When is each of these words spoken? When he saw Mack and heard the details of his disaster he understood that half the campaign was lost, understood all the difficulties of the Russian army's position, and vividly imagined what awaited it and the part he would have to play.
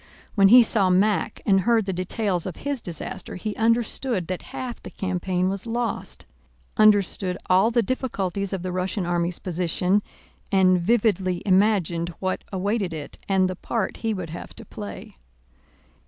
When 0.33 0.47
he 0.47 0.63
saw 0.63 0.89
Mack 0.89 1.41
and 1.45 1.59
heard 1.59 1.85
the 1.85 1.93
details 1.93 2.47
of 2.47 2.55
his 2.55 2.81
disaster 2.81 3.35
he 3.35 3.55
understood 3.55 4.25
that 4.25 4.41
half 4.49 4.81
the 4.81 4.89
campaign 4.89 5.47
was 5.47 5.67
lost, 5.67 6.25
understood 6.75 7.37
all 7.51 7.69
the 7.69 7.83
difficulties 7.83 8.51
of 8.51 8.63
the 8.63 8.71
Russian 8.71 9.05
army's 9.05 9.37
position, 9.37 10.01
and 10.51 10.81
vividly 10.81 11.43
imagined 11.45 12.15
what 12.17 12.43
awaited 12.51 12.95
it 12.95 13.19
and 13.29 13.47
the 13.47 13.55
part 13.55 13.97
he 13.97 14.11
would 14.11 14.31
have 14.31 14.55
to 14.55 14.65
play. 14.65 15.13